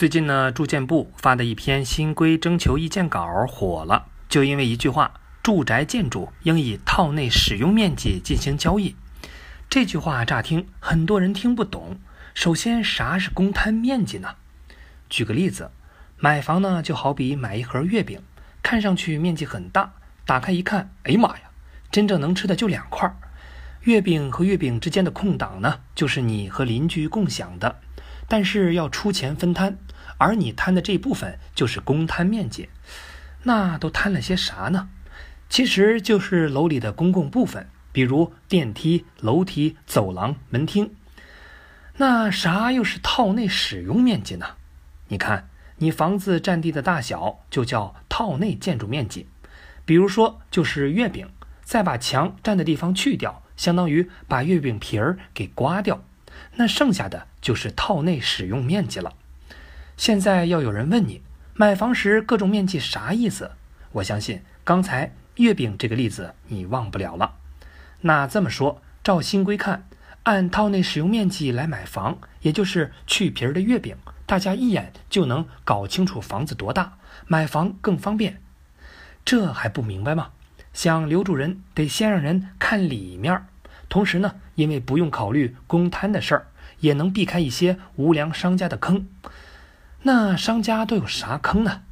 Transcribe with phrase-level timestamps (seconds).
[0.00, 8.96] 最近呢，住建部发的一篇新规征求意见稿火了，就因为一句话：“住宅建筑应以套内使用面积进行交易。”
[9.68, 12.00] 这句话乍听很多人听不懂。
[12.32, 14.36] 首先，啥是公摊面积呢？
[15.10, 15.70] 举个例子，
[16.16, 18.22] 买房呢就好比买一盒月饼，
[18.62, 19.92] 看上去面积很大，
[20.24, 21.50] 打开一看，哎呀妈呀，
[21.90, 23.14] 真正能吃的就两块。
[23.82, 27.80] 月饼和月饼之间的空档呢，就是你和邻居共享的，
[28.30, 29.76] 但是要出钱分摊。
[30.18, 32.68] 而你摊的这部分就是公摊面积，
[33.42, 34.88] 那都摊了些啥呢？
[35.48, 40.94] 其实就是楼里的公共部分，比如电梯、楼梯、走廊、门厅。
[41.96, 44.46] 那啥又是套内使用面积呢？
[45.08, 49.26] 你看，你房子占地的大小就叫套内建筑面积。
[49.86, 51.28] 比如说，就是月饼，
[51.62, 56.04] 再把墙占的地方去掉，相当于把月饼皮儿给刮掉，
[56.56, 59.14] 那剩下的就是套内使用面积了。
[59.96, 61.22] 现在要有人问你
[61.54, 63.52] 买房时各种面积啥意思？
[63.92, 67.34] 我相信刚才月饼这个例子你忘不了了。
[68.02, 69.86] 那这么说，照新规看，
[70.22, 73.96] 按套内使用面积来买房，也就是去皮儿的月饼，
[74.26, 78.40] 大家一眼就能搞清楚房子多大，买房更方便。
[79.24, 80.30] 这还不明白吗？
[80.72, 83.46] 想留住人，得先让人看里面儿。
[83.90, 86.46] 同时呢，因为不用考虑公摊的事儿，
[86.78, 89.06] 也能避开一些无良商家的坑。
[90.02, 91.82] 那商家都有啥坑呢？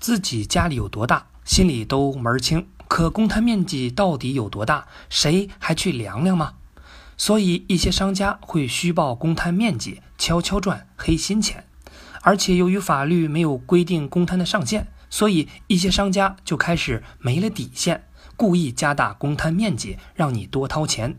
[0.00, 2.66] 自己家里有多大，心里都门儿清。
[2.88, 6.54] 可公摊面积到底有多大，谁还去量量吗？
[7.16, 11.64] 所以一些商家会虚报公摊面积，悄悄赚黑心钱。
[12.22, 18.04] 而且由于法律没有规定公摊的上限，所以一些商家就开始没了底线，
[18.36, 21.18] 故意加大公摊面积，让你多掏钱。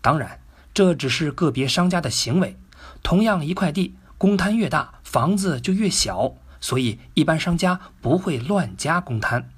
[0.00, 0.40] 当然，
[0.72, 2.56] 这只是个别商家的行为。
[3.02, 3.94] 同样一块地。
[4.16, 9.50] 公摊越大，房子就越小，所以一般商家不会乱加公摊。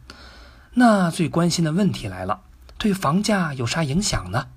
[0.75, 2.41] 那最关心的问题来了，
[2.77, 4.49] 对房价有啥影响呢？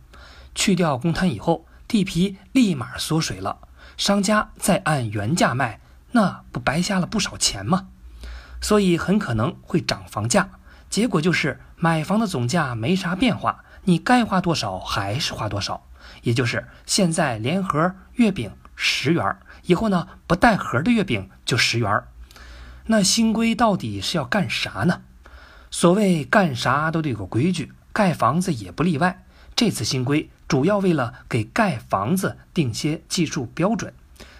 [0.56, 3.60] 去掉公摊以后，地皮立马缩水了，
[3.98, 5.80] 商家再按原价卖，
[6.14, 7.90] 那不白瞎了不少钱吗？
[8.62, 10.50] 所以很可能会涨房价，
[10.90, 15.86] 结果就是买房的总价没啥变化，你该花多少还是花多少，
[16.24, 19.38] 也就是现在连盒月饼十元。
[19.66, 22.04] 以后呢，不带盒的月饼就十元
[22.88, 25.02] 那新规到底是要干啥呢？
[25.70, 29.24] 所谓干啥都得有个规矩，盖房子也不例外。
[29.56, 33.94] 这次新规主要为了给盖房子定些技术标准，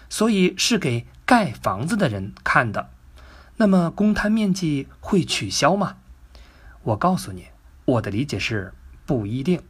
[0.10, 2.90] 所以是给盖房子的人看的。
[3.58, 5.98] 那么公摊面积会取消吗？
[6.90, 7.46] 我告诉你，
[7.86, 8.74] 我的理解是
[9.06, 9.62] 不一定。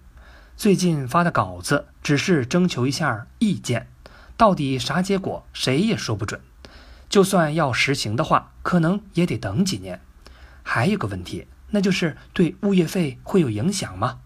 [0.55, 3.87] 最近发的稿子只是征求一下意见。
[4.37, 6.39] 到底啥结果，谁也说不准。
[7.09, 9.99] 就算要实行的话，可能也得等几年。
[10.63, 14.19] 还有个问题，那就是对物业费会有影响吗？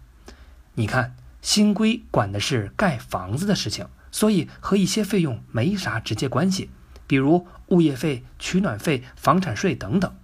[0.74, 6.70] 你看，新规管的是盖房子的事情，所以和一些费用没啥直接关系，
[7.08, 10.14] 比如物业费、取暖费、房产税等等。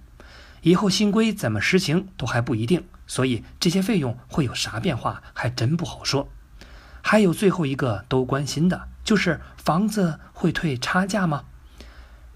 [0.62, 6.28] 以后新规怎么实行都还不一定，所以这些费用会有啥变化，还真不好说。
[7.02, 8.88] 还有最后一个都关心的。
[9.02, 11.44] 就是房子会退差价吗？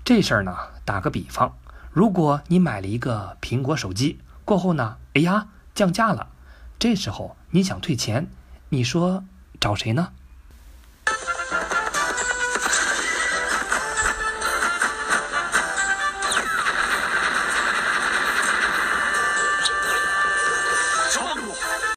[0.02, 1.56] 这事儿呢，打个比方，
[1.92, 6.28] 如果你买了一个苹果手机，过后呢，哎呀降价了，
[6.78, 8.28] 这时候你想退钱，
[8.70, 9.22] 你说
[9.60, 10.08] 找谁呢？